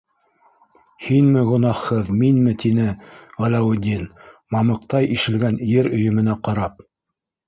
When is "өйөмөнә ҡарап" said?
5.99-6.83